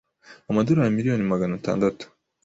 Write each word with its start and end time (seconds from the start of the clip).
amadorari 0.49 0.95
miliyoni 0.95 1.23
magana 1.31 1.61
tandatu. 1.65 2.05